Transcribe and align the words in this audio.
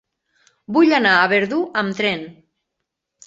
Vull 0.77 0.95
anar 0.99 1.11
a 1.17 1.27
Verdú 1.33 1.59
amb 1.83 1.99
tren. 1.99 2.23